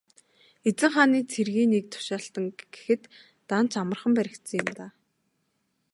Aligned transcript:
Эзэн 0.69 0.91
хааны 0.95 1.19
цэргийн 1.31 1.71
нэг 1.73 1.85
тушаалтан 1.91 2.45
гэхэд 2.73 3.01
даанч 3.49 3.71
амархан 3.81 4.13
баригдсан 4.17 4.57
юм 4.61 4.69
даа. 4.77 4.89